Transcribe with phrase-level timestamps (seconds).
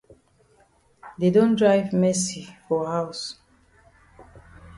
[1.19, 3.21] Dey don drive Mercy for haus.